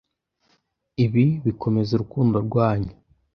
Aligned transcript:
Ibi 1.05 1.25
bikomeza 1.45 1.89
urukundo 1.93 2.35
rwanyu. 2.47 2.93